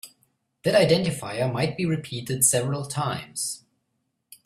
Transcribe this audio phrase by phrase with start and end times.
[0.63, 3.65] That identifier might be repeated several times.